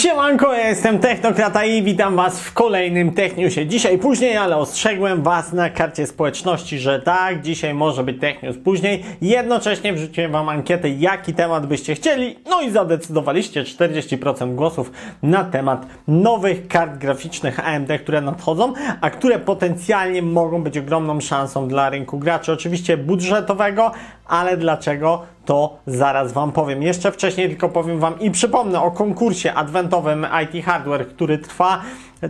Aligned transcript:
Siemanko, 0.00 0.52
ja 0.52 0.68
jestem 0.68 0.98
Technokrata 0.98 1.64
i 1.64 1.82
witam 1.82 2.16
Was 2.16 2.40
w 2.40 2.52
kolejnym 2.52 3.12
Techniusie. 3.12 3.66
Dzisiaj 3.66 3.98
później, 3.98 4.36
ale 4.36 4.56
ostrzegłem 4.56 5.22
Was 5.22 5.52
na 5.52 5.70
karcie 5.70 6.06
społeczności, 6.06 6.78
że 6.78 7.00
tak, 7.00 7.42
dzisiaj 7.42 7.74
może 7.74 8.04
być 8.04 8.20
Technius 8.20 8.56
później. 8.64 9.04
Jednocześnie 9.22 9.92
wrzuciłem 9.92 10.32
Wam 10.32 10.48
ankietę, 10.48 10.88
jaki 10.88 11.34
temat 11.34 11.66
byście 11.66 11.94
chcieli, 11.94 12.36
no 12.50 12.60
i 12.60 12.70
zadecydowaliście 12.70 13.62
40% 13.62 14.54
głosów 14.54 14.92
na 15.22 15.44
temat 15.44 15.86
nowych 16.08 16.68
kart 16.68 16.98
graficznych 16.98 17.68
AMD, 17.68 17.88
które 17.98 18.20
nadchodzą, 18.20 18.72
a 19.00 19.10
które 19.10 19.38
potencjalnie 19.38 20.22
mogą 20.22 20.62
być 20.62 20.78
ogromną 20.78 21.20
szansą 21.20 21.68
dla 21.68 21.90
rynku 21.90 22.18
graczy, 22.18 22.52
oczywiście 22.52 22.96
budżetowego, 22.96 23.92
ale 24.26 24.56
dlaczego? 24.56 25.22
To 25.44 25.78
zaraz 25.86 26.32
Wam 26.32 26.52
powiem. 26.52 26.82
Jeszcze 26.82 27.12
wcześniej 27.12 27.48
tylko 27.48 27.68
powiem 27.68 28.00
Wam 28.00 28.20
i 28.20 28.30
przypomnę 28.30 28.82
o 28.82 28.90
konkursie 28.90 29.54
adwentowym 29.54 30.26
IT 30.44 30.64
Hardware, 30.64 31.08
który 31.08 31.38
trwa 31.38 31.82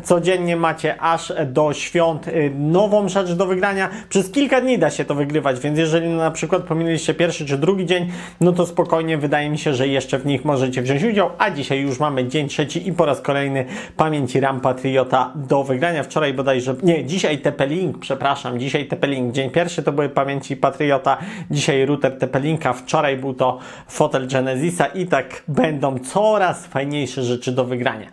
Codziennie 0.03 0.57
macie 0.57 1.01
aż 1.01 1.33
do 1.47 1.73
świąt 1.73 2.29
y, 2.29 2.53
nową 2.59 3.09
rzecz 3.09 3.33
do 3.33 3.47
wygrania. 3.47 3.89
Przez 4.09 4.31
kilka 4.31 4.61
dni 4.61 4.79
da 4.79 4.91
się 4.91 5.05
to 5.05 5.15
wygrywać, 5.15 5.61
więc 5.61 5.79
jeżeli 5.79 6.09
na 6.09 6.31
przykład 6.31 6.63
pominęliście 6.63 7.15
pierwszy 7.15 7.47
czy 7.47 7.59
drugi 7.59 7.87
dzień, 7.87 8.13
no 8.41 8.53
to 8.53 8.67
spokojnie 8.67 9.19
wydaje 9.19 9.51
mi 9.51 9.59
się, 9.59 9.75
że 9.75 9.89
jeszcze 9.89 10.19
w 10.19 10.27
nich 10.27 10.45
możecie 10.45 10.83
wziąć 10.83 11.05
udział, 11.05 11.31
a 11.39 11.51
dzisiaj 11.51 11.81
już 11.81 12.01
mamy 12.01 12.29
dzień 12.29 12.49
trzeci 12.49 12.89
i 12.89 12.93
po 12.93 13.07
raz 13.07 13.21
kolejny 13.21 13.65
pamięci 13.97 14.41
RAM 14.41 14.61
Patriota 14.61 15.33
do 15.35 15.65
wygrania. 15.65 16.03
Wczoraj 16.03 16.35
bodajże, 16.35 16.75
nie, 16.83 17.05
dzisiaj 17.05 17.39
TP-Link, 17.39 17.99
przepraszam, 18.01 18.61
dzisiaj 18.61 18.89
TP-Link. 18.89 19.33
Dzień 19.33 19.51
pierwszy 19.51 19.83
to 19.83 19.93
były 19.93 20.09
pamięci 20.09 20.57
Patriota, 20.57 21.17
dzisiaj 21.51 21.87
router 21.87 22.19
TP-Linka, 22.19 22.73
wczoraj 22.73 23.17
był 23.17 23.35
to 23.35 23.59
fotel 23.89 24.29
Genesisa 24.29 24.87
i 24.87 25.07
tak 25.07 25.43
będą 25.49 25.99
coraz 25.99 26.67
fajniejsze 26.67 27.23
rzeczy 27.23 27.53
do 27.53 27.65
wygrania. 27.65 28.07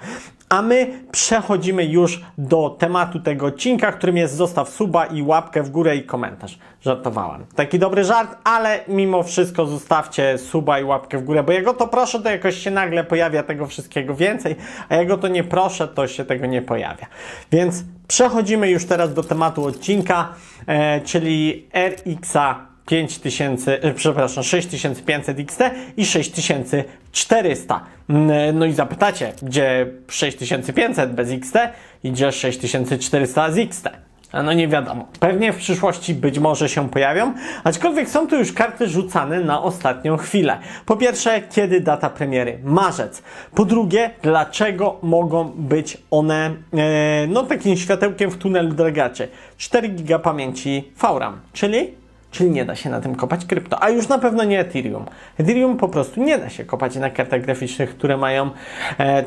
A 0.50 0.62
my 0.62 1.04
przechodzimy 1.12 1.86
już 1.86 2.22
do 2.38 2.76
tematu 2.80 3.20
tego 3.20 3.46
odcinka, 3.46 3.92
którym 3.92 4.18
jest 4.18 4.36
zostaw 4.36 4.70
suba 4.70 5.06
i 5.06 5.22
łapkę 5.22 5.64
w 5.64 5.70
górę 5.70 5.96
i 5.96 6.04
komentarz. 6.04 6.60
Żartowałem. 6.82 7.46
Taki 7.56 7.80
dobry 7.80 8.04
żart, 8.04 8.38
ale 8.44 8.80
mimo 8.88 9.24
wszystko 9.24 9.66
zostawcie 9.66 10.38
suba 10.38 10.80
i 10.80 10.84
łapkę 10.84 11.18
w 11.18 11.24
górę, 11.24 11.44
bo 11.44 11.52
jak 11.52 11.68
o 11.68 11.74
to 11.74 11.88
proszę, 11.88 12.22
to 12.22 12.30
jakoś 12.30 12.58
się 12.58 12.72
nagle 12.72 13.04
pojawia 13.04 13.44
tego 13.44 13.68
wszystkiego 13.68 14.16
więcej, 14.16 14.56
a 14.90 14.96
jak 14.96 15.12
o 15.12 15.18
to 15.18 15.28
nie 15.28 15.44
proszę, 15.44 15.88
to 15.88 16.08
się 16.08 16.26
tego 16.26 16.46
nie 16.46 16.62
pojawia. 16.62 17.06
Więc 17.52 17.84
przechodzimy 18.08 18.70
już 18.70 18.86
teraz 18.86 19.14
do 19.14 19.24
tematu 19.24 19.66
odcinka, 19.66 20.34
e, 20.68 21.02
czyli 21.02 21.68
RXA 21.74 22.77
5000, 22.88 23.82
e, 23.82 23.94
przepraszam, 23.94 24.44
6500 24.44 25.40
XT 25.40 25.60
i 25.98 26.06
6400. 26.06 27.82
Mm, 28.10 28.60
no 28.60 28.66
i 28.66 28.74
zapytacie, 28.74 29.34
gdzie 29.42 29.88
6500 30.08 31.14
bez 31.14 31.32
XT 31.32 31.56
i 32.04 32.12
gdzie 32.12 32.32
6400 32.32 33.52
z 33.52 33.58
XT? 33.58 33.90
No 34.34 34.54
nie 34.54 34.68
wiadomo. 34.68 35.08
Pewnie 35.20 35.54
w 35.54 35.58
przyszłości 35.58 36.14
być 36.14 36.40
może 36.40 36.70
się 36.70 36.90
pojawią, 36.90 37.34
aczkolwiek 37.64 38.10
są 38.10 38.28
to 38.28 38.36
już 38.36 38.54
karty 38.54 38.88
rzucane 38.88 39.40
na 39.40 39.64
ostatnią 39.64 40.18
chwilę. 40.18 40.60
Po 40.86 40.98
pierwsze, 40.98 41.42
kiedy 41.42 41.82
data 41.82 42.10
premiery? 42.10 42.60
Marzec. 42.64 43.24
Po 43.56 43.66
drugie, 43.66 44.12
dlaczego 44.22 45.00
mogą 45.02 45.44
być 45.56 45.98
one 46.12 46.56
e, 46.74 47.28
no 47.28 47.44
takim 47.44 47.78
światełkiem 47.78 48.32
w 48.32 48.38
tunelu 48.38 48.70
dla 48.70 48.92
graczy? 48.92 49.28
4 49.58 49.90
GB 49.90 50.20
pamięci 50.20 50.92
VRAM, 51.02 51.40
czyli 51.54 52.07
Czyli 52.32 52.52
nie 52.52 52.66
da 52.66 52.76
się 52.76 52.90
na 52.90 53.02
tym 53.02 53.16
kopać 53.16 53.46
krypto, 53.46 53.84
a 53.84 53.90
już 53.90 54.08
na 54.08 54.20
pewno 54.20 54.44
nie 54.44 54.60
Ethereum. 54.60 55.06
Ethereum 55.38 55.78
po 55.78 55.88
prostu 55.88 56.24
nie 56.24 56.38
da 56.38 56.50
się 56.50 56.66
kopać 56.66 56.96
na 56.96 57.10
kartach 57.10 57.42
graficznych, 57.42 57.90
które 57.90 58.18
mają 58.18 58.50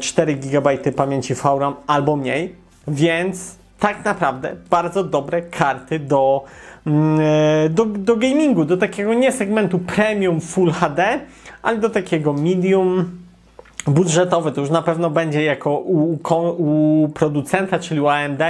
4 0.00 0.32
e, 0.32 0.36
GB 0.36 0.78
pamięci 0.96 1.34
VRAM 1.34 1.74
albo 1.86 2.16
mniej, 2.16 2.54
więc 2.88 3.56
tak 3.78 4.04
naprawdę 4.04 4.56
bardzo 4.70 5.04
dobre 5.04 5.42
karty 5.42 5.98
do, 5.98 6.44
mm, 6.86 7.20
e, 7.20 7.68
do, 7.68 7.86
do 7.86 8.16
gamingu, 8.16 8.64
do 8.64 8.76
takiego 8.76 9.14
nie 9.14 9.32
segmentu 9.32 9.78
premium 9.78 10.41
Full 10.41 10.72
HD, 10.72 11.20
ale 11.62 11.78
do 11.78 11.91
takiego 11.91 12.32
medium 12.32 13.10
budżetowy, 13.86 14.52
to 14.52 14.60
już 14.60 14.70
na 14.70 14.82
pewno 14.82 15.10
będzie 15.10 15.44
jako 15.44 15.78
u, 15.78 16.18
u 16.58 17.08
producenta, 17.08 17.78
czyli 17.78 18.00
u 18.00 18.08
AMD, 18.08 18.42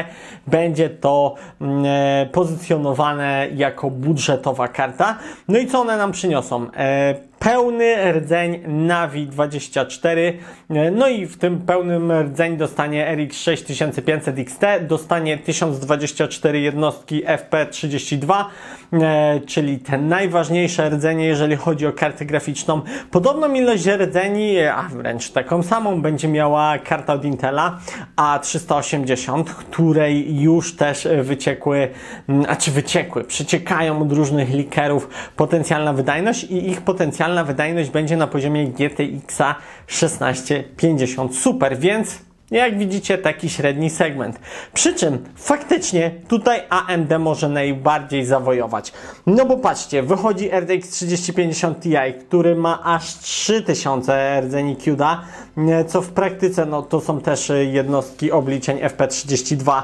będzie 0.46 0.90
to 0.90 1.34
mm, 1.60 1.84
e, 1.86 2.26
pozycjonowane 2.32 3.48
jako 3.54 3.90
budżetowa 3.90 4.68
karta. 4.68 5.18
No 5.48 5.58
i 5.58 5.66
co 5.66 5.80
one 5.80 5.96
nam 5.96 6.12
przyniosą? 6.12 6.66
E, 6.76 7.29
pełny 7.40 8.12
rdzeń 8.12 8.60
Navi 8.66 9.26
24. 9.26 10.38
No 10.92 11.08
i 11.08 11.26
w 11.26 11.38
tym 11.38 11.60
pełnym 11.60 12.12
rdzeń 12.12 12.56
dostanie 12.56 13.16
RX 13.16 13.36
6500 13.36 14.38
XT, 14.38 14.60
dostanie 14.80 15.38
1024 15.38 16.60
jednostki 16.60 17.24
FP32, 17.24 18.44
e, 18.92 19.40
czyli 19.46 19.78
te 19.78 19.98
najważniejsze 19.98 20.90
rdzenie, 20.90 21.26
jeżeli 21.26 21.56
chodzi 21.56 21.86
o 21.86 21.92
kartę 21.92 22.26
graficzną. 22.26 22.82
Podobną 23.10 23.54
ilość 23.54 23.86
rdzeni, 23.86 24.58
a 24.60 24.82
wręcz 24.82 25.30
taką 25.30 25.62
samą 25.62 26.02
będzie 26.02 26.28
miała 26.28 26.78
karta 26.78 27.12
od 27.12 27.24
Intela 27.24 27.78
A380, 28.16 29.44
której 29.44 30.40
już 30.40 30.76
też 30.76 31.08
wyciekły, 31.22 31.88
a 32.48 32.56
czy 32.56 32.70
wyciekły, 32.70 33.24
przeciekają 33.24 34.02
od 34.02 34.12
różnych 34.12 34.50
likerów 34.50 35.08
potencjalna 35.36 35.92
wydajność 35.92 36.44
i 36.44 36.70
ich 36.70 36.80
potencjalna 36.80 37.29
wydajność 37.44 37.90
będzie 37.90 38.16
na 38.16 38.26
poziomie 38.26 38.66
GTX 38.66 39.38
1650 39.86 41.36
Super, 41.36 41.78
więc 41.78 42.18
jak 42.50 42.78
widzicie, 42.78 43.18
taki 43.18 43.48
średni 43.48 43.90
segment. 43.90 44.40
Przy 44.74 44.94
czym 44.94 45.24
faktycznie 45.36 46.10
tutaj 46.28 46.62
AMD 46.68 47.18
może 47.18 47.48
najbardziej 47.48 48.24
zawojować. 48.24 48.92
No 49.26 49.46
bo 49.46 49.56
patrzcie, 49.56 50.02
wychodzi 50.02 50.50
RTX 50.50 50.88
3050 50.88 51.80
Ti, 51.80 51.94
który 52.20 52.56
ma 52.56 52.82
aż 52.84 53.18
3000 53.18 54.40
rdzeni 54.40 54.76
CUDA, 54.76 55.22
co 55.86 56.02
w 56.02 56.08
praktyce 56.08 56.66
no, 56.66 56.82
to 56.82 57.00
są 57.00 57.20
też 57.20 57.52
jednostki 57.72 58.32
obliczeń 58.32 58.78
FP32 58.78 59.82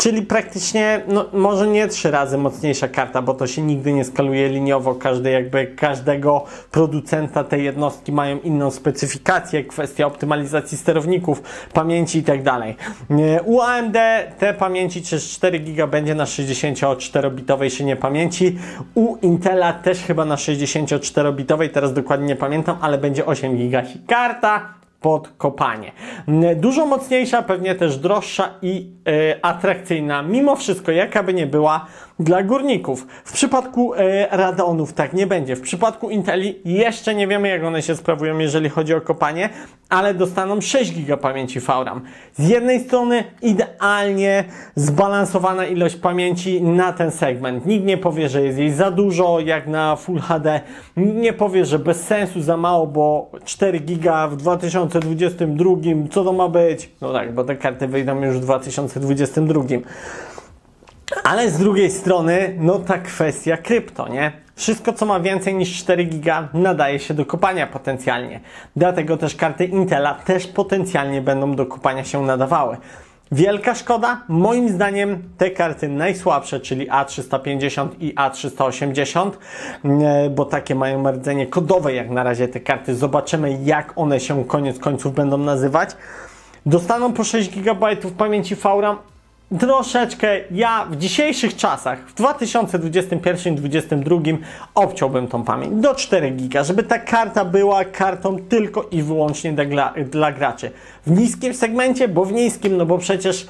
Czyli 0.00 0.22
praktycznie, 0.22 1.02
no, 1.08 1.26
może 1.32 1.66
nie 1.66 1.88
trzy 1.88 2.10
razy 2.10 2.38
mocniejsza 2.38 2.88
karta, 2.88 3.22
bo 3.22 3.34
to 3.34 3.46
się 3.46 3.62
nigdy 3.62 3.92
nie 3.92 4.04
skaluje 4.04 4.48
liniowo. 4.48 4.94
Każdy, 4.94 5.30
jakby 5.30 5.66
każdego 5.66 6.44
producenta 6.70 7.44
tej 7.44 7.64
jednostki 7.64 8.12
mają 8.12 8.40
inną 8.40 8.70
specyfikację, 8.70 9.64
kwestia 9.64 10.06
optymalizacji 10.06 10.78
sterowników, 10.78 11.42
pamięci 11.72 12.18
i 12.18 12.22
tak 12.22 12.42
dalej. 12.42 12.76
U 13.44 13.60
AMD 13.60 13.96
te 14.38 14.54
pamięci 14.54 15.02
czy 15.02 15.20
4 15.20 15.60
GB 15.60 15.86
będzie 15.86 16.14
na 16.14 16.24
64-bitowej 16.24 17.76
szynie 17.76 17.96
pamięci. 17.96 18.58
U 18.94 19.16
Intela 19.16 19.72
też 19.72 19.98
chyba 19.98 20.24
na 20.24 20.36
64-bitowej, 20.36 21.68
teraz 21.68 21.92
dokładnie 21.92 22.26
nie 22.26 22.36
pamiętam, 22.36 22.76
ale 22.80 22.98
będzie 22.98 23.26
8 23.26 23.56
GB. 23.56 23.82
Karta 24.06 24.79
pod 25.00 25.28
kopanie. 25.28 25.92
Dużo 26.56 26.86
mocniejsza, 26.86 27.42
pewnie 27.42 27.74
też 27.74 27.96
droższa 27.96 28.54
i 28.62 28.90
e, 29.08 29.44
atrakcyjna, 29.44 30.22
mimo 30.22 30.56
wszystko, 30.56 30.92
jaka 30.92 31.22
by 31.22 31.34
nie 31.34 31.46
była, 31.46 31.86
dla 32.20 32.42
górników. 32.42 33.06
W 33.24 33.32
przypadku 33.32 33.94
e, 33.94 34.36
Radeonów 34.36 34.92
tak 34.92 35.12
nie 35.12 35.26
będzie. 35.26 35.56
W 35.56 35.60
przypadku 35.60 36.10
Inteli 36.10 36.60
jeszcze 36.64 37.14
nie 37.14 37.26
wiemy, 37.26 37.48
jak 37.48 37.64
one 37.64 37.82
się 37.82 37.96
sprawują, 37.96 38.38
jeżeli 38.38 38.68
chodzi 38.68 38.94
o 38.94 39.00
kopanie, 39.00 39.48
ale 39.88 40.14
dostaną 40.14 40.60
6 40.60 40.92
GB 40.92 41.16
pamięci 41.16 41.60
VRAM. 41.60 42.00
Z 42.34 42.48
jednej 42.48 42.80
strony 42.80 43.24
idealnie 43.42 44.44
zbalansowana 44.74 45.66
ilość 45.66 45.96
pamięci 45.96 46.62
na 46.62 46.92
ten 46.92 47.10
segment. 47.10 47.66
Nikt 47.66 47.84
nie 47.84 47.98
powie, 47.98 48.28
że 48.28 48.42
jest 48.42 48.58
jej 48.58 48.70
za 48.70 48.90
dużo, 48.90 49.40
jak 49.40 49.66
na 49.66 49.96
Full 49.96 50.20
HD. 50.20 50.60
Nikt 50.96 51.16
nie 51.16 51.32
powie, 51.32 51.64
że 51.64 51.78
bez 51.78 52.02
sensu 52.06 52.42
za 52.42 52.56
mało, 52.56 52.86
bo 52.86 53.30
4 53.44 53.80
GB 53.80 54.28
w 54.28 54.36
2022, 54.36 55.70
co 56.10 56.24
to 56.24 56.32
ma 56.32 56.48
być? 56.48 56.90
No 57.00 57.12
tak, 57.12 57.34
bo 57.34 57.44
te 57.44 57.56
karty 57.56 57.88
wyjdą 57.88 58.22
już 58.22 58.36
w 58.36 58.40
2022. 58.40 59.62
Ale 61.24 61.50
z 61.50 61.58
drugiej 61.58 61.90
strony, 61.90 62.54
no 62.58 62.78
ta 62.78 62.98
kwestia 62.98 63.56
krypto, 63.56 64.08
nie? 64.08 64.32
Wszystko, 64.56 64.92
co 64.92 65.06
ma 65.06 65.20
więcej 65.20 65.54
niż 65.54 65.78
4 65.78 66.04
giga, 66.04 66.48
nadaje 66.54 66.98
się 66.98 67.14
do 67.14 67.26
kopania 67.26 67.66
potencjalnie. 67.66 68.40
Dlatego 68.76 69.16
też 69.16 69.36
karty 69.36 69.64
Intela 69.64 70.14
też 70.14 70.46
potencjalnie 70.46 71.22
będą 71.22 71.54
do 71.54 71.66
kopania 71.66 72.04
się 72.04 72.22
nadawały. 72.22 72.76
Wielka 73.32 73.74
szkoda? 73.74 74.20
Moim 74.28 74.68
zdaniem 74.68 75.22
te 75.38 75.50
karty 75.50 75.88
najsłabsze, 75.88 76.60
czyli 76.60 76.90
A350 76.90 77.88
i 78.00 78.14
A380, 78.14 79.30
e, 79.84 80.30
bo 80.30 80.44
takie 80.44 80.74
mają 80.74 81.10
rdzenie 81.12 81.46
kodowe 81.46 81.94
jak 81.94 82.10
na 82.10 82.22
razie 82.22 82.48
te 82.48 82.60
karty. 82.60 82.94
Zobaczymy 82.94 83.58
jak 83.64 83.92
one 83.96 84.20
się 84.20 84.44
koniec 84.44 84.78
końców 84.78 85.14
będą 85.14 85.38
nazywać. 85.38 85.90
Dostaną 86.66 87.12
po 87.12 87.24
6 87.24 87.50
GB 87.50 87.96
pamięci 88.18 88.56
VRAM, 88.56 88.96
troszeczkę 89.58 90.40
ja 90.50 90.86
w 90.90 90.96
dzisiejszych 90.96 91.56
czasach, 91.56 92.08
w 92.08 92.14
2021-2022 92.14 94.36
obciąłbym 94.74 95.28
tą 95.28 95.44
pamięć 95.44 95.82
do 95.82 95.94
4 95.94 96.30
giga, 96.30 96.64
żeby 96.64 96.82
ta 96.82 96.98
karta 96.98 97.44
była 97.44 97.84
kartą 97.84 98.38
tylko 98.38 98.88
i 98.90 99.02
wyłącznie 99.02 99.52
dla, 99.52 99.94
dla 100.10 100.32
graczy. 100.32 100.70
W 101.06 101.10
niskim 101.10 101.54
segmencie, 101.54 102.08
bo 102.08 102.24
w 102.24 102.32
niskim, 102.32 102.76
no 102.76 102.86
bo 102.86 102.98
przecież 102.98 103.46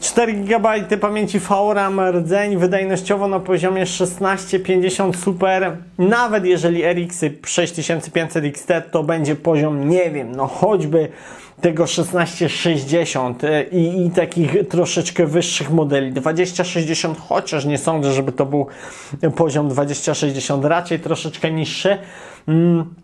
4 0.00 0.32
GB 0.32 0.68
pamięci 1.00 1.38
VRAM 1.38 2.00
rdzeń 2.00 2.56
wydajnościowo 2.56 3.28
na 3.28 3.40
poziomie 3.40 3.86
1650 3.86 5.16
Super. 5.16 5.76
Nawet 5.98 6.44
jeżeli 6.44 6.82
RX 6.84 7.24
6500 7.46 8.44
XT 8.44 8.68
to 8.90 9.02
będzie 9.02 9.36
poziom, 9.36 9.88
nie 9.88 10.10
wiem, 10.10 10.36
no 10.36 10.46
choćby 10.46 11.08
tego 11.60 11.84
1660 11.84 13.44
e, 13.44 13.62
i, 13.62 14.06
i 14.06 14.10
takich 14.10 14.68
troszeczkę 14.68 15.26
wyższych 15.26 15.70
modeli. 15.70 16.12
2060 16.12 17.18
chociaż 17.18 17.64
nie 17.64 17.78
sądzę, 17.78 18.12
żeby 18.12 18.32
to 18.32 18.46
był 18.46 18.66
poziom 19.36 19.68
2060, 19.68 20.64
raczej 20.64 21.00
troszeczkę 21.00 21.50
niższy. 21.50 21.98
Mm 22.48 22.94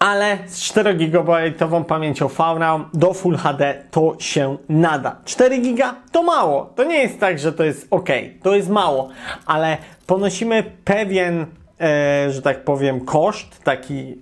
ale 0.00 0.38
z 0.46 0.60
4 0.60 0.94
GB 0.94 1.54
pamięcią 1.88 2.28
VRAM 2.28 2.84
do 2.94 3.14
Full 3.14 3.36
HD 3.36 3.84
to 3.90 4.16
się 4.18 4.56
nada. 4.68 5.16
4 5.24 5.58
GB 5.58 5.94
to 6.12 6.22
mało. 6.22 6.72
To 6.76 6.84
nie 6.84 6.98
jest 6.98 7.20
tak, 7.20 7.38
że 7.38 7.52
to 7.52 7.64
jest 7.64 7.86
ok, 7.90 8.08
to 8.42 8.56
jest 8.56 8.68
mało, 8.68 9.08
ale 9.46 9.76
ponosimy 10.06 10.64
pewien, 10.84 11.46
e, 11.80 12.32
że 12.32 12.42
tak 12.42 12.64
powiem, 12.64 13.00
koszt, 13.00 13.64
taki, 13.64 14.14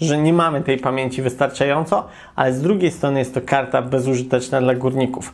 że 0.00 0.18
nie 0.18 0.32
mamy 0.32 0.60
tej 0.60 0.78
pamięci 0.78 1.22
wystarczająco, 1.22 2.08
ale 2.36 2.52
z 2.52 2.62
drugiej 2.62 2.90
strony 2.90 3.18
jest 3.18 3.34
to 3.34 3.40
karta 3.40 3.82
bezużyteczna 3.82 4.60
dla 4.60 4.74
górników. 4.74 5.32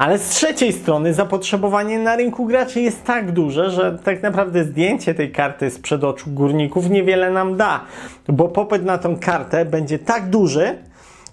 Ale 0.00 0.18
z 0.18 0.28
trzeciej 0.28 0.72
strony 0.72 1.14
zapotrzebowanie 1.14 1.98
na 1.98 2.16
rynku 2.16 2.46
graczy 2.46 2.80
jest 2.80 3.04
tak 3.04 3.32
duże, 3.32 3.70
że 3.70 3.98
tak 4.04 4.22
naprawdę 4.22 4.64
zdjęcie 4.64 5.14
tej 5.14 5.32
karty 5.32 5.70
sprzed 5.70 6.04
oczu 6.04 6.30
górników 6.30 6.90
niewiele 6.90 7.30
nam 7.30 7.56
da, 7.56 7.80
bo 8.28 8.48
popyt 8.48 8.84
na 8.84 8.98
tą 8.98 9.18
kartę 9.18 9.64
będzie 9.64 9.98
tak 9.98 10.30
duży, 10.30 10.78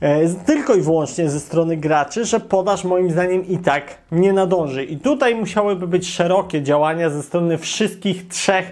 e, 0.02 0.30
tylko 0.46 0.76
i 0.76 0.82
wyłącznie 0.82 1.30
ze 1.30 1.40
strony 1.40 1.78
graczy, 1.78 2.26
że 2.26 2.40
podaż 2.40 2.84
moim 2.84 3.12
zdaniem 3.12 3.48
i 3.48 3.58
tak 3.58 3.98
nie 4.12 4.34
nadąży. 4.34 4.84
I 4.84 4.98
tutaj 4.98 5.36
musiałyby 5.36 5.88
być 5.88 6.10
szerokie 6.10 6.64
działania 6.64 7.10
ze 7.10 7.24
strony 7.24 7.58
wszystkich 7.58 8.28
trzech 8.28 8.72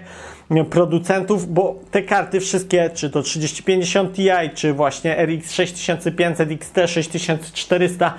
producentów, 0.70 1.52
bo 1.52 1.78
te 1.90 2.02
karty 2.02 2.40
wszystkie, 2.40 2.90
czy 2.90 3.10
to 3.10 3.22
3050 3.22 4.14
Ti, 4.14 4.28
czy 4.54 4.72
właśnie 4.72 5.26
RX 5.26 5.52
6500, 5.52 6.50
XT 6.50 6.76
6400, 6.86 8.14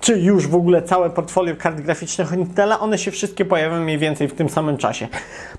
czy 0.00 0.18
już 0.18 0.48
w 0.48 0.54
ogóle 0.54 0.82
całe 0.82 1.10
portfolio 1.10 1.56
kart 1.56 1.80
graficznych 1.80 2.32
Intela, 2.32 2.80
one 2.80 2.98
się 2.98 3.10
wszystkie 3.10 3.44
pojawią 3.44 3.80
mniej 3.80 3.98
więcej 3.98 4.28
w 4.28 4.34
tym 4.34 4.48
samym 4.48 4.76
czasie. 4.76 5.08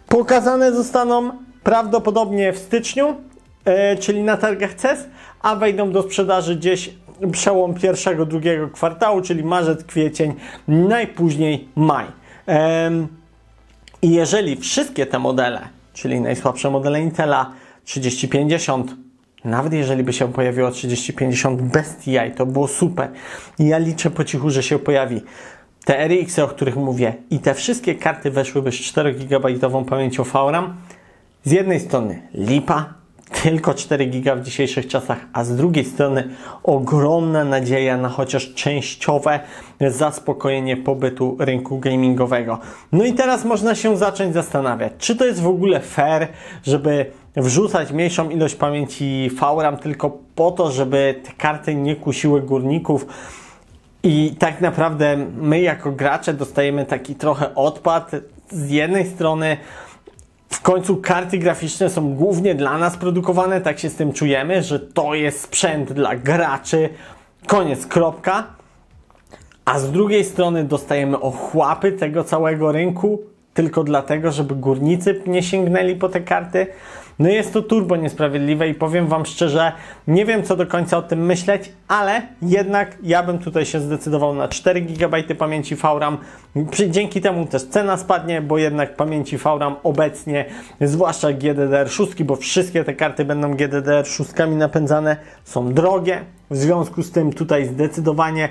Pokazane 0.08 0.74
zostaną 0.74 1.32
prawdopodobnie 1.64 2.54
w 2.54 2.58
styczniu, 2.58 3.16
e, 3.66 3.96
czyli 3.96 4.24
na 4.24 4.38
targach 4.38 4.74
CES, 4.74 5.08
a 5.42 5.56
wejdą 5.56 5.92
do 5.92 6.04
sprzedaży 6.04 6.56
gdzieś 6.56 6.90
przełom 7.32 7.74
pierwszego, 7.74 8.26
drugiego 8.26 8.70
kwartału, 8.70 9.22
czyli 9.22 9.44
marzec, 9.44 9.84
kwiecień, 9.84 10.34
najpóźniej 10.68 11.68
maj. 11.76 12.06
I 14.02 14.12
jeżeli 14.12 14.56
wszystkie 14.56 15.06
te 15.06 15.20
modele 15.20 15.73
czyli 15.94 16.22
najsłabsze 16.22 16.70
modele 16.70 17.02
Intela 17.02 17.52
3050. 17.84 18.96
Nawet 19.46 19.74
jeżeli 19.74 20.04
by 20.04 20.14
się 20.14 20.34
pojawiło 20.34 20.72
3050 20.72 21.62
bez 21.62 21.96
TI, 21.96 22.32
to 22.36 22.46
było 22.46 22.68
super. 22.68 23.10
I 23.60 23.68
ja 23.68 23.78
liczę 23.78 24.12
po 24.12 24.24
cichu, 24.24 24.50
że 24.50 24.64
się 24.64 24.80
pojawi. 24.80 25.22
Te 25.86 26.08
RX, 26.08 26.40
o 26.40 26.48
których 26.48 26.76
mówię, 26.76 27.14
i 27.30 27.40
te 27.40 27.54
wszystkie 27.54 27.96
karty 27.96 28.32
weszłyby 28.32 28.72
z 28.72 28.76
4 28.76 29.14
GB 29.14 29.50
pamięcią 29.90 30.24
VRAM. 30.24 30.76
Z 31.44 31.52
jednej 31.52 31.80
strony 31.80 32.22
lipa, 32.34 32.94
tylko 33.44 33.74
4 33.74 34.06
giga 34.06 34.36
w 34.36 34.42
dzisiejszych 34.42 34.88
czasach, 34.88 35.18
a 35.34 35.44
z 35.44 35.56
drugiej 35.56 35.86
strony 35.86 36.30
ogromna 36.64 37.44
nadzieja 37.44 37.98
na 37.98 38.10
chociaż 38.10 38.54
częściowe 38.54 39.40
zaspokojenie 39.82 40.78
pobytu 40.78 41.36
rynku 41.40 41.80
gamingowego. 41.80 42.60
No 42.92 43.06
i 43.06 43.14
teraz 43.14 43.46
można 43.46 43.76
się 43.76 43.98
zacząć 43.98 44.34
zastanawiać, 44.34 44.94
czy 44.98 45.16
to 45.16 45.26
jest 45.26 45.42
w 45.42 45.48
ogóle 45.48 45.80
fair, 45.80 46.28
żeby 46.64 47.06
wrzucać 47.36 47.92
mniejszą 47.92 48.30
ilość 48.30 48.56
pamięci 48.56 49.30
VRAM 49.40 49.78
tylko 49.78 50.18
po 50.36 50.52
to, 50.52 50.72
żeby 50.72 51.22
te 51.24 51.32
karty 51.32 51.76
nie 51.76 51.96
kusiły 51.96 52.42
górników. 52.42 53.06
I 54.04 54.36
tak 54.40 54.62
naprawdę 54.62 55.18
my 55.38 55.62
jako 55.62 55.92
gracze 55.92 56.34
dostajemy 56.34 56.86
taki 56.86 57.16
trochę 57.16 57.56
odpad. 57.56 58.12
Z 58.50 58.70
jednej 58.70 59.08
strony 59.08 59.58
w 60.54 60.62
końcu 60.62 60.98
karty 60.98 61.38
graficzne 61.38 61.90
są 61.90 62.14
głównie 62.14 62.56
dla 62.56 62.78
nas 62.78 62.98
produkowane, 62.98 63.62
tak 63.62 63.80
się 63.80 63.90
z 63.90 63.96
tym 63.96 64.14
czujemy, 64.14 64.64
że 64.64 64.80
to 64.80 65.14
jest 65.14 65.42
sprzęt 65.42 65.94
dla 65.94 66.16
graczy. 66.16 66.90
Koniec, 67.48 67.88
kropka. 67.88 68.44
A 69.66 69.80
z 69.80 69.92
drugiej 69.92 70.24
strony 70.24 70.64
dostajemy 70.64 71.20
ochłapy 71.20 71.92
tego 71.92 72.24
całego 72.24 72.72
rynku 72.72 73.20
tylko 73.54 73.84
dlatego, 73.84 74.32
żeby 74.32 74.56
górnicy 74.56 75.22
nie 75.28 75.44
sięgnęli 75.44 75.96
po 75.96 76.10
te 76.10 76.22
karty. 76.22 76.68
No 77.20 77.30
jest 77.30 77.54
to 77.54 77.62
turbo 77.62 77.96
niesprawiedliwe 77.96 78.70
i 78.70 78.74
powiem 78.74 79.08
Wam 79.08 79.26
szczerze, 79.26 79.72
nie 80.08 80.26
wiem 80.26 80.44
co 80.44 80.56
do 80.56 80.68
końca 80.68 80.98
o 80.98 81.02
tym 81.02 81.26
myśleć, 81.26 81.72
ale 81.94 82.22
jednak 82.42 82.98
ja 83.04 83.24
bym 83.24 83.40
tutaj 83.40 83.66
się 83.66 83.80
zdecydował 83.80 84.36
na 84.36 84.48
4 84.48 84.82
GB 84.82 85.24
pamięci 85.24 85.76
VRAM. 85.76 86.18
Dzięki 86.90 87.22
temu 87.22 87.46
też 87.46 87.64
cena 87.64 87.98
spadnie, 87.98 88.42
bo 88.42 88.58
jednak 88.58 88.96
pamięci 88.96 89.38
VRAM 89.38 89.76
obecnie, 89.84 90.46
zwłaszcza 90.82 91.28
GDDR6, 91.28 92.24
bo 92.24 92.36
wszystkie 92.36 92.84
te 92.84 92.94
karty 92.94 93.26
będą 93.26 93.54
GDDR6 93.54 94.56
napędzane, 94.56 95.18
są 95.44 95.74
drogie. 95.74 96.26
W 96.52 96.58
związku 96.58 97.04
z 97.04 97.12
tym 97.12 97.34
tutaj 97.34 97.66
zdecydowanie 97.66 98.50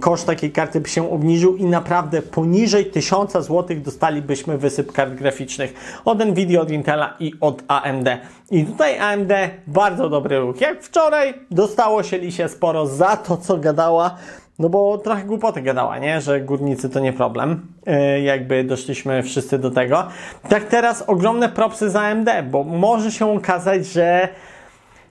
koszt 0.00 0.26
takiej 0.26 0.52
karty 0.52 0.80
by 0.80 0.88
się 0.88 1.10
obniżył 1.10 1.56
i 1.56 1.64
naprawdę 1.64 2.22
poniżej 2.22 2.86
1000 2.86 3.32
zł 3.32 3.76
dostalibyśmy 3.76 4.58
wysyp 4.58 4.92
kart 4.92 5.14
graficznych 5.14 5.74
od 6.04 6.18
Nvidia, 6.18 6.60
od 6.60 6.70
Intela 6.70 7.16
i 7.20 7.32
od 7.40 7.62
AMD. 7.68 8.08
I 8.50 8.64
tutaj 8.64 8.98
AMD 8.98 9.32
bardzo 9.66 10.08
dobry 10.08 10.40
ruch. 10.40 10.60
Jak 10.60 10.82
wczoraj 10.82 11.34
dostało 11.50 12.02
się 12.02 12.18
Lisie 12.18 12.48
sporo 12.48 12.81
za 12.86 13.16
to, 13.16 13.36
co 13.36 13.56
gadała, 13.56 14.16
no 14.58 14.68
bo 14.68 14.98
trochę 14.98 15.24
głupoty 15.24 15.62
gadała, 15.62 15.98
nie? 15.98 16.20
Że 16.20 16.40
górnicy 16.40 16.90
to 16.90 17.00
nie 17.00 17.12
problem. 17.12 17.66
Yy, 17.86 18.20
jakby 18.20 18.64
doszliśmy 18.64 19.22
wszyscy 19.22 19.58
do 19.58 19.70
tego. 19.70 20.04
Tak 20.48 20.64
teraz 20.64 21.04
ogromne 21.06 21.48
propsy 21.48 21.90
za 21.90 22.00
AMD, 22.00 22.28
bo 22.50 22.64
może 22.64 23.12
się 23.12 23.32
okazać, 23.32 23.86
że 23.86 24.28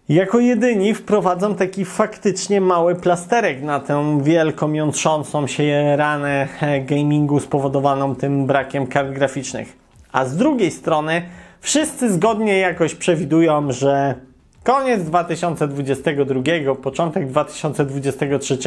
jako 0.09 0.39
jedyni 0.39 0.93
wprowadzą 0.93 1.55
taki 1.55 1.85
faktycznie 1.85 2.61
mały 2.61 2.95
plasterek 2.95 3.61
na 3.61 3.79
tę 3.79 4.19
wielką, 4.23 4.73
jątrzącą 4.73 5.47
się 5.47 5.95
ranę 5.97 6.47
e, 6.61 6.81
gamingu 6.81 7.39
spowodowaną 7.39 8.15
tym 8.15 8.45
brakiem 8.45 8.87
kart 8.87 9.11
graficznych. 9.11 9.77
A 10.11 10.25
z 10.25 10.37
drugiej 10.37 10.71
strony 10.71 11.21
wszyscy 11.61 12.13
zgodnie 12.13 12.57
jakoś 12.57 12.95
przewidują, 12.95 13.71
że 13.71 14.15
koniec 14.63 15.03
2022, 15.03 16.75
początek 16.75 17.27
2023 17.27 18.57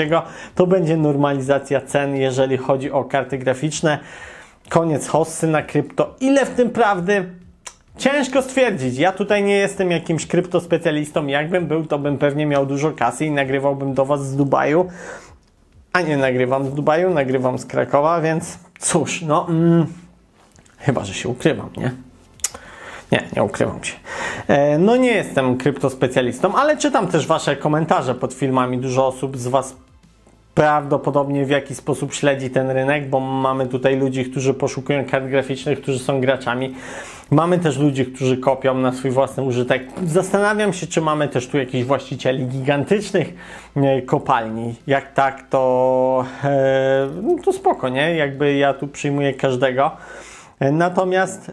to 0.55 0.67
będzie 0.67 0.97
normalizacja 0.97 1.81
cen, 1.81 2.17
jeżeli 2.17 2.57
chodzi 2.57 2.91
o 2.91 3.05
karty 3.05 3.39
graficzne. 3.39 3.99
Koniec 4.69 5.09
hossy 5.09 5.47
na 5.47 5.63
krypto. 5.63 6.15
Ile 6.21 6.47
w 6.47 6.51
tym 6.51 6.71
prawdy? 6.71 7.25
Ciężko 7.99 8.43
stwierdzić. 8.43 8.99
Ja 8.99 9.13
tutaj 9.13 9.43
nie 9.43 9.57
jestem 9.57 9.91
jakimś 9.91 10.27
kryptospecjalistą. 10.27 11.27
Jakbym 11.27 11.67
był, 11.67 11.87
to 11.87 11.99
bym 11.99 12.19
pewnie 12.19 12.47
miał 12.47 12.67
dużo 12.67 12.93
kasy 12.93 13.25
i 13.25 13.31
nagrywałbym 13.31 13.95
do 13.95 14.05
Was 14.05 14.27
z 14.27 14.37
Dubaju. 14.37 14.89
A 15.93 16.01
nie 16.01 16.17
nagrywam 16.17 16.67
z 16.67 16.75
Dubaju, 16.75 17.11
nagrywam 17.11 17.59
z 17.59 17.67
Krakowa, 17.67 18.21
więc 18.21 18.59
cóż, 18.79 19.23
no. 19.23 19.47
Mm, 19.49 19.87
chyba, 20.79 21.05
że 21.05 21.15
się 21.15 21.29
ukrywam, 21.29 21.71
nie? 21.77 21.93
Nie, 23.13 23.23
nie 23.37 23.43
ukrywam 23.43 23.85
się. 23.85 23.95
E, 24.49 24.79
no 24.79 24.97
nie 24.97 25.11
jestem 25.11 25.57
kryptospecjalistą, 25.57 26.55
ale 26.55 26.77
czytam 26.77 27.09
też 27.09 27.27
Wasze 27.27 27.57
komentarze 27.57 28.15
pod 28.15 28.35
filmami. 28.35 28.79
Dużo 28.79 29.07
osób 29.07 29.37
z 29.37 29.47
Was 29.47 29.77
prawdopodobnie 30.55 31.47
w 31.47 31.51
jaki 31.51 31.75
sposób 31.75 32.15
śledzi 32.15 32.51
ten 32.51 32.71
rynek, 32.71 33.09
bo 33.09 33.21
mamy 33.21 33.67
tutaj 33.67 33.97
ludzi, 33.97 34.25
którzy 34.25 34.55
poszukują 34.55 35.05
kart 35.05 35.27
graficznych, 35.27 35.83
którzy 35.83 35.99
są 35.99 36.21
graczami. 36.21 36.75
Mamy 37.31 37.59
też 37.59 37.79
ludzi, 37.79 38.07
którzy 38.07 38.37
kopią 38.37 38.75
na 38.75 38.93
swój 38.93 39.11
własny 39.11 39.43
użytek. 39.43 39.83
Zastanawiam 40.07 40.73
się, 40.73 40.87
czy 40.87 41.01
mamy 41.01 41.29
też 41.29 41.49
tu 41.49 41.59
jakichś 41.59 41.85
właścicieli 41.85 42.47
gigantycznych 42.47 43.35
e, 43.77 44.03
kopalni. 44.03 44.75
Jak 44.87 45.13
tak, 45.13 45.49
to, 45.51 46.25
e, 46.45 47.09
no 47.23 47.37
to 47.45 47.53
spoko, 47.53 47.89
nie? 47.89 48.15
Jakby 48.17 48.55
ja 48.55 48.75
tu 48.75 48.89
przyjmuję 48.89 49.35
każdego. 49.35 49.91
Natomiast 50.61 51.53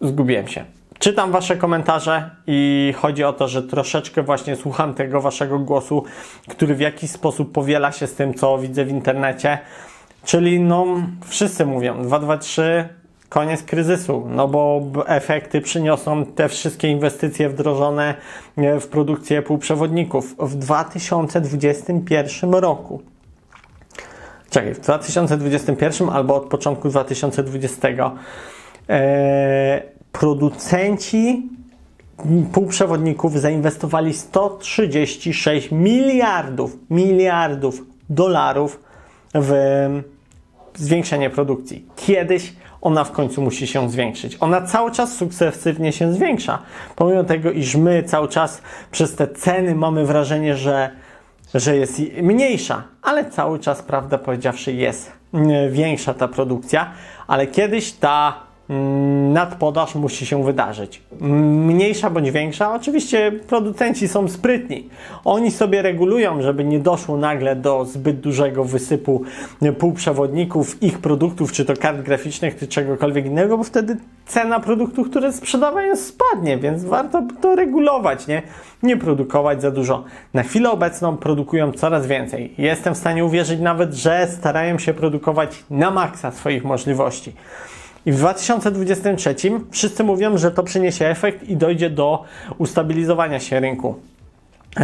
zgubiłem 0.00 0.48
się. 0.48 0.64
Czytam 1.02 1.32
Wasze 1.32 1.56
komentarze 1.56 2.30
i 2.46 2.94
chodzi 2.96 3.24
o 3.24 3.32
to, 3.32 3.48
że 3.48 3.62
troszeczkę 3.62 4.22
właśnie 4.22 4.56
słucham 4.56 4.94
tego 4.94 5.20
Waszego 5.20 5.58
głosu, 5.58 6.04
który 6.48 6.74
w 6.74 6.80
jakiś 6.80 7.10
sposób 7.10 7.52
powiela 7.52 7.92
się 7.92 8.06
z 8.06 8.14
tym, 8.14 8.34
co 8.34 8.58
widzę 8.58 8.84
w 8.84 8.88
internecie. 8.88 9.58
Czyli 10.24 10.60
no, 10.60 10.86
wszyscy 11.26 11.66
mówią 11.66 12.02
223 12.02 12.88
koniec 13.28 13.62
kryzysu, 13.62 14.26
no 14.28 14.48
bo 14.48 14.82
efekty 15.06 15.60
przyniosą 15.60 16.26
te 16.26 16.48
wszystkie 16.48 16.88
inwestycje 16.88 17.48
wdrożone 17.48 18.14
e, 18.56 18.80
w 18.80 18.88
produkcję 18.88 19.42
półprzewodników 19.42 20.36
w 20.38 20.54
2021 20.54 22.54
roku. 22.54 23.02
Czekaj, 24.50 24.74
w 24.74 24.80
2021 24.80 26.08
albo 26.08 26.34
od 26.34 26.44
początku 26.44 26.88
2020 26.88 27.88
e, 28.88 29.92
producenci 30.12 31.48
półprzewodników 32.52 33.40
zainwestowali 33.40 34.14
136 34.14 35.70
miliardów, 35.70 36.76
miliardów 36.90 37.82
dolarów 38.10 38.80
w 39.34 39.52
zwiększenie 40.74 41.30
produkcji. 41.30 41.86
Kiedyś 41.96 42.52
ona 42.80 43.04
w 43.04 43.12
końcu 43.12 43.42
musi 43.42 43.66
się 43.66 43.90
zwiększyć. 43.90 44.36
Ona 44.40 44.60
cały 44.60 44.90
czas 44.90 45.16
sukcesywnie 45.16 45.92
się 45.92 46.12
zwiększa. 46.12 46.58
Pomimo 46.96 47.24
tego, 47.24 47.50
iż 47.50 47.76
my 47.76 48.02
cały 48.02 48.28
czas 48.28 48.62
przez 48.90 49.16
te 49.16 49.28
ceny 49.28 49.74
mamy 49.74 50.06
wrażenie, 50.06 50.56
że, 50.56 50.90
że 51.54 51.76
jest 51.76 52.00
mniejsza, 52.22 52.82
ale 53.02 53.30
cały 53.30 53.58
czas, 53.58 53.82
prawda 53.82 54.18
powiedziawszy, 54.18 54.72
jest 54.72 55.12
większa 55.70 56.14
ta 56.14 56.28
produkcja, 56.28 56.92
ale 57.26 57.46
kiedyś 57.46 57.92
ta 57.92 58.34
nadpodaż 59.32 59.94
musi 59.94 60.26
się 60.26 60.44
wydarzyć. 60.44 61.02
Mniejsza 61.20 62.10
bądź 62.10 62.30
większa, 62.30 62.74
oczywiście 62.74 63.32
producenci 63.32 64.08
są 64.08 64.28
sprytni. 64.28 64.88
Oni 65.24 65.50
sobie 65.50 65.82
regulują, 65.82 66.42
żeby 66.42 66.64
nie 66.64 66.78
doszło 66.78 67.16
nagle 67.16 67.56
do 67.56 67.84
zbyt 67.84 68.20
dużego 68.20 68.64
wysypu 68.64 69.22
półprzewodników, 69.78 70.82
ich 70.82 70.98
produktów, 70.98 71.52
czy 71.52 71.64
to 71.64 71.76
kart 71.76 72.02
graficznych, 72.02 72.56
czy 72.56 72.68
czegokolwiek 72.68 73.26
innego, 73.26 73.58
bo 73.58 73.64
wtedy 73.64 73.96
cena 74.26 74.60
produktów, 74.60 75.10
które 75.10 75.32
sprzedawają, 75.32 75.96
spadnie, 75.96 76.58
więc 76.58 76.84
warto 76.84 77.22
to 77.40 77.56
regulować, 77.56 78.26
nie? 78.26 78.42
Nie 78.82 78.96
produkować 78.96 79.62
za 79.62 79.70
dużo. 79.70 80.04
Na 80.34 80.42
chwilę 80.42 80.70
obecną 80.70 81.16
produkują 81.16 81.72
coraz 81.72 82.06
więcej. 82.06 82.54
Jestem 82.58 82.94
w 82.94 82.98
stanie 82.98 83.24
uwierzyć 83.24 83.60
nawet, 83.60 83.94
że 83.94 84.28
starają 84.30 84.78
się 84.78 84.94
produkować 84.94 85.64
na 85.70 85.90
maksa 85.90 86.30
swoich 86.30 86.64
możliwości. 86.64 87.32
I 88.06 88.12
w 88.12 88.16
2023 88.16 89.34
wszyscy 89.70 90.04
mówią, 90.04 90.38
że 90.38 90.50
to 90.50 90.62
przyniesie 90.62 91.06
efekt 91.06 91.42
i 91.42 91.56
dojdzie 91.56 91.90
do 91.90 92.24
ustabilizowania 92.58 93.40
się 93.40 93.60
rynku. 93.60 93.94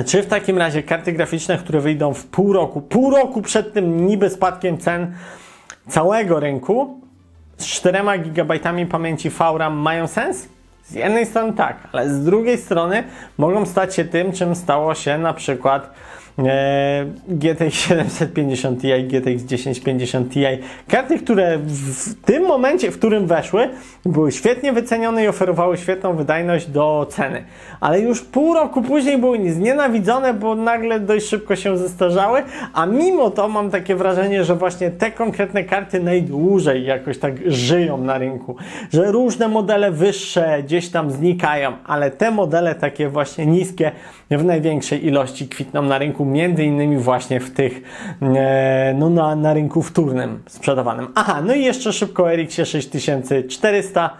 Czy 0.07 0.23
w 0.23 0.27
takim 0.27 0.59
razie 0.59 0.83
karty 0.83 1.13
graficzne, 1.13 1.59
które 1.59 1.81
wyjdą 1.81 2.15
w 2.15 2.27
pół 2.27 2.53
roku, 2.53 2.81
pół 2.81 3.11
roku 3.11 3.43
przed 3.43 3.73
tym 3.73 4.07
niby 4.07 4.31
spadkiem 4.31 4.79
cen 4.79 5.13
całego 5.89 6.41
rynku, 6.41 7.01
z 7.59 7.67
4 7.67 7.99
GB 8.19 8.59
pamięci 8.91 9.31
VRAM 9.31 9.77
mają 9.77 10.07
sens? 10.07 10.49
Z 10.85 10.93
jednej 10.93 11.27
strony 11.27 11.53
tak, 11.53 11.77
ale 11.93 12.11
z 12.11 12.25
drugiej 12.25 12.59
strony 12.59 13.05
mogą 13.39 13.67
stać 13.67 13.95
się 13.95 14.05
tym, 14.05 14.33
czym 14.33 14.55
stało 14.55 14.95
się 14.95 15.19
na 15.19 15.35
przykład 15.35 15.91
GTX 17.29 17.75
750 17.75 18.81
Ti, 18.81 19.05
GTX 19.05 19.45
1050 19.45 20.33
Ti. 20.33 20.45
Karty, 20.89 21.19
które 21.19 21.59
w 21.59 22.15
tym 22.25 22.47
momencie, 22.47 22.91
w 22.91 22.99
którym 22.99 23.27
weszły, 23.27 23.69
były 24.07 24.33
świetnie 24.33 24.73
wycenione 24.73 25.25
i 25.25 25.29
oferowały 25.29 25.77
świetną 25.77 26.17
wydajność 26.17 26.67
do 26.67 27.07
ceny. 27.11 27.45
Ale 27.81 28.01
już 28.01 28.23
pół 28.23 28.55
roku 28.55 28.83
później 28.83 29.19
były 29.19 29.51
znienawidzone, 29.51 30.35
bo 30.35 30.55
nagle 30.55 31.01
dość 31.01 31.27
szybko 31.27 31.57
się 31.57 31.79
zestarzały, 31.79 32.43
a 32.75 32.87
mimo 32.87 33.31
to 33.31 33.49
mam 33.49 33.71
takie 33.71 33.95
wrażenie, 33.97 34.45
że 34.45 34.55
właśnie 34.55 34.91
te 34.91 35.11
konkretne 35.11 35.65
karty 35.65 36.01
najdłużej 36.01 36.85
jakoś 36.85 37.19
tak 37.19 37.35
żyją 37.47 37.99
na 37.99 38.19
rynku. 38.19 38.57
Że 38.93 39.13
różne 39.13 39.49
modele 39.49 39.91
wyższe 39.91 40.63
gdzieś 40.63 40.89
tam 40.89 41.11
znikają, 41.11 41.73
ale 41.87 42.11
te 42.11 42.31
modele 42.31 42.75
takie 42.75 43.09
właśnie 43.09 43.47
niskie 43.47 43.93
w 44.31 44.45
największej 44.45 45.07
ilości 45.07 45.49
kwitną 45.49 45.83
na 45.83 45.99
rynku 45.99 46.25
między 46.29 46.65
innymi 46.65 46.97
właśnie 46.97 47.41
w 47.41 47.51
tych, 47.51 47.83
e, 48.23 48.95
no 48.99 49.11
na, 49.11 49.37
na 49.37 49.55
rynku 49.55 49.83
wtórnym 49.83 50.43
sprzedawanym. 50.47 51.09
Aha, 51.15 51.43
no 51.47 51.55
i 51.55 51.65
jeszcze 51.65 51.93
szybko 51.93 52.37
RX 52.37 52.55
6400 52.55 54.11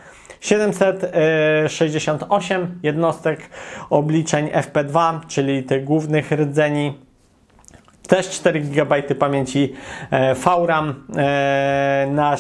768 0.41 2.81
jednostek 2.83 3.51
obliczeń 3.91 4.49
FP2, 4.49 5.21
czyli 5.29 5.63
tych 5.63 5.85
głównych 5.85 6.33
rdzeni 6.33 7.08
też 8.09 8.31
4 8.31 8.61
GB 8.61 9.03
pamięci 9.03 9.73
e, 10.11 10.35
VRAM 10.35 11.05
e, 11.17 12.09
na, 12.11 12.37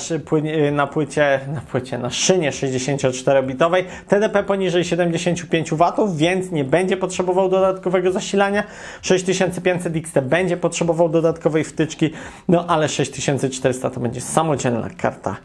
na, 0.72 0.86
płycie, 0.86 1.40
na 1.54 1.60
płycie, 1.60 1.98
na 1.98 2.10
szynie 2.10 2.50
64-bitowej, 2.50 3.84
TDP 4.08 4.42
poniżej 4.42 4.84
75 4.84 5.70
W, 5.70 6.16
więc 6.16 6.50
nie 6.50 6.64
będzie 6.64 6.96
potrzebował 6.96 7.48
dodatkowego 7.48 8.12
zasilania. 8.12 8.64
6500 9.02 9.96
XT 9.96 10.20
będzie 10.20 10.56
potrzebował 10.56 11.08
dodatkowej 11.08 11.64
wtyczki, 11.64 12.10
no 12.48 12.66
ale 12.66 12.88
6400 12.88 13.90
to 13.90 14.00
będzie 14.00 14.20
samodzielna 14.20 14.88
karta 14.98 15.36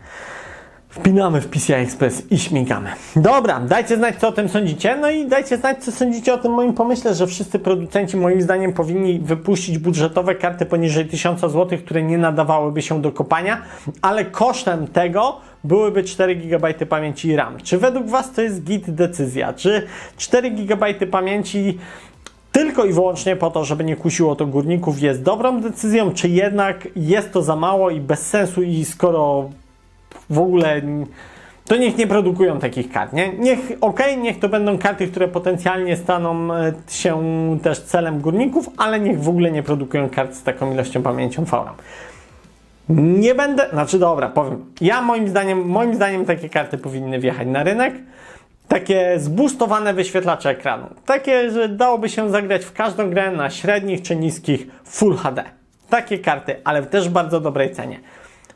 Wpinamy 0.94 1.42
w 1.42 1.48
PCI 1.48 1.74
Express 1.74 2.32
i 2.32 2.40
śmigamy. 2.40 2.90
Dobra, 3.16 3.60
dajcie 3.60 3.98
znać, 3.98 4.16
co 4.16 4.28
o 4.28 4.32
tym 4.32 4.50
sądzicie. 4.50 4.98
No 5.02 5.10
i 5.10 5.28
dajcie 5.28 5.58
znać, 5.58 5.84
co 5.84 5.92
sądzicie 5.92 6.34
o 6.34 6.38
tym 6.38 6.52
moim 6.52 6.74
pomyśle, 6.74 7.16
że 7.16 7.28
wszyscy 7.28 7.60
producenci, 7.60 8.18
moim 8.18 8.42
zdaniem, 8.42 8.74
powinni 8.74 9.20
wypuścić 9.20 9.78
budżetowe 9.78 10.36
karty 10.36 10.66
poniżej 10.66 11.06
1000 11.06 11.42
zł, 11.42 11.80
które 11.86 12.04
nie 12.04 12.18
nadawałyby 12.18 12.82
się 12.82 13.02
do 13.02 13.12
kopania, 13.12 13.62
ale 14.02 14.26
kosztem 14.26 14.88
tego 14.88 15.38
byłyby 15.64 16.04
4 16.04 16.36
GB 16.36 16.74
pamięci 16.74 17.36
RAM. 17.36 17.58
Czy 17.64 17.78
według 17.78 18.10
Was 18.10 18.32
to 18.32 18.42
jest 18.42 18.64
git 18.64 18.92
decyzja? 18.92 19.54
Czy 19.54 19.88
4 20.18 20.52
GB 20.52 20.94
pamięci 20.94 21.78
tylko 22.52 22.86
i 22.86 22.94
wyłącznie 22.94 23.36
po 23.36 23.52
to, 23.52 23.66
żeby 23.66 23.84
nie 23.84 23.96
kusiło 23.96 24.36
to 24.36 24.46
górników, 24.46 25.02
jest 25.02 25.24
dobrą 25.24 25.62
decyzją, 25.62 26.12
czy 26.12 26.30
jednak 26.30 26.88
jest 26.96 27.32
to 27.32 27.42
za 27.42 27.56
mało 27.56 27.90
i 27.90 28.00
bez 28.00 28.28
sensu 28.28 28.64
i 28.64 28.86
skoro 28.86 29.50
w 30.30 30.40
ogóle 30.40 30.82
to 31.66 31.76
niech 31.76 31.98
nie 31.98 32.08
produkują 32.08 32.60
takich 32.60 32.92
kart, 32.92 33.14
nie? 33.14 33.34
Niech, 33.34 33.60
okay, 33.82 34.18
niech 34.18 34.40
to 34.40 34.50
będą 34.50 34.78
karty, 34.78 35.08
które 35.08 35.28
potencjalnie 35.28 35.98
staną 35.98 36.54
e, 36.54 36.74
się 36.88 37.22
też 37.64 37.82
celem 37.82 38.22
górników, 38.22 38.70
ale 38.78 39.00
niech 39.00 39.22
w 39.22 39.30
ogóle 39.30 39.52
nie 39.52 39.64
produkują 39.64 40.10
kart 40.10 40.34
z 40.34 40.44
taką 40.44 40.74
ilością 40.74 41.04
pamięcią 41.04 41.44
VRAM. 41.44 41.76
Nie 42.90 43.36
będę, 43.36 43.70
znaczy 43.70 44.00
dobra, 44.00 44.30
powiem. 44.30 44.66
Ja 44.82 45.02
moim 45.02 45.28
zdaniem, 45.28 45.66
moim 45.66 45.96
zdaniem 45.96 46.26
takie 46.26 46.50
karty 46.50 46.78
powinny 46.78 47.20
wjechać 47.20 47.48
na 47.48 47.64
rynek. 47.64 47.94
Takie 48.68 49.20
zbustowane 49.20 49.94
wyświetlacze 49.94 50.50
ekranu. 50.50 50.88
Takie, 51.06 51.52
że 51.52 51.70
dałoby 51.70 52.10
się 52.10 52.30
zagrać 52.30 52.66
w 52.66 52.74
każdą 52.74 53.10
grę 53.10 53.32
na 53.32 53.50
średnich 53.50 54.02
czy 54.02 54.16
niskich 54.16 54.68
Full 54.84 55.16
HD. 55.16 55.44
Takie 55.90 56.20
karty, 56.20 56.56
ale 56.64 56.84
też 56.84 57.10
w 57.10 57.12
bardzo 57.12 57.40
dobrej 57.40 57.72
cenie. 57.72 58.00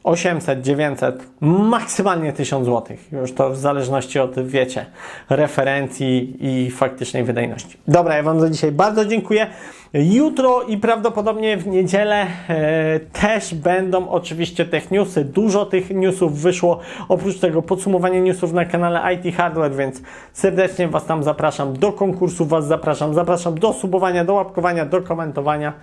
800, 0.08 0.62
900, 0.62 1.28
maksymalnie 1.42 2.34
1000 2.34 2.66
zł. 2.66 2.98
Już 3.12 3.34
to 3.34 3.50
w 3.50 3.58
zależności 3.58 4.20
od, 4.20 4.40
wiecie, 4.48 4.86
referencji 5.30 6.38
i 6.40 6.72
faktycznej 6.72 7.24
wydajności. 7.24 7.78
Dobra, 7.88 8.16
ja 8.16 8.24
Wam 8.24 8.40
za 8.40 8.50
dzisiaj 8.50 8.72
bardzo 8.72 9.06
dziękuję. 9.06 9.48
Jutro 9.94 10.62
i 10.64 10.78
prawdopodobnie 10.78 11.58
w 11.58 11.68
niedzielę 11.68 12.28
e, 12.50 13.00
też 13.00 13.54
będą 13.54 14.10
oczywiście 14.10 14.66
tech 14.66 14.92
newsy. 14.92 15.26
Dużo 15.26 15.66
tych 15.66 15.90
newsów 15.90 16.42
wyszło. 16.42 16.80
Oprócz 17.10 17.40
tego 17.40 17.62
podsumowanie 17.62 18.22
newsów 18.22 18.54
na 18.54 18.66
kanale 18.66 19.14
IT 19.14 19.36
Hardware, 19.36 19.76
więc 19.76 20.02
serdecznie 20.34 20.88
Was 20.88 21.06
tam 21.06 21.24
zapraszam 21.24 21.74
do 21.74 21.92
konkursu, 21.92 22.46
Was 22.46 22.68
zapraszam, 22.68 23.14
zapraszam 23.14 23.60
do 23.60 23.74
subowania, 23.74 24.26
do 24.26 24.34
łapkowania, 24.34 24.86
do 24.86 25.02
komentowania. 25.02 25.74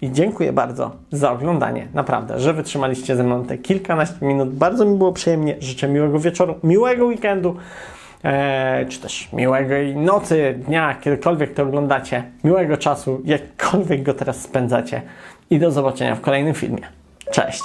I 0.00 0.12
dziękuję 0.12 0.52
bardzo 0.52 0.90
za 1.12 1.32
oglądanie. 1.32 1.88
Naprawdę, 1.94 2.40
że 2.40 2.52
wytrzymaliście 2.52 3.16
ze 3.16 3.24
mną 3.24 3.44
te 3.44 3.58
kilkanaście 3.58 4.26
minut. 4.26 4.54
Bardzo 4.54 4.84
mi 4.84 4.98
było 4.98 5.12
przyjemnie. 5.12 5.56
Życzę 5.60 5.88
miłego 5.88 6.18
wieczoru, 6.18 6.54
miłego 6.64 7.06
weekendu, 7.06 7.56
e, 8.24 8.86
czy 8.88 9.00
też 9.00 9.32
miłego 9.32 9.74
nocy, 9.94 10.58
dnia, 10.66 10.94
kiedykolwiek 10.94 11.54
to 11.54 11.62
oglądacie. 11.62 12.24
Miłego 12.44 12.76
czasu, 12.76 13.22
jakkolwiek 13.24 14.02
go 14.02 14.14
teraz 14.14 14.42
spędzacie. 14.42 15.02
I 15.50 15.58
do 15.58 15.70
zobaczenia 15.70 16.14
w 16.14 16.20
kolejnym 16.20 16.54
filmie. 16.54 16.82
Cześć! 17.30 17.62